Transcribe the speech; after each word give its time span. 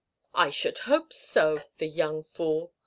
"I 0.33 0.49
should 0.49 0.79
hope 0.89 1.13
so. 1.13 1.61
The 1.77 1.85
young 1.87 2.23
fool!" 2.23 2.73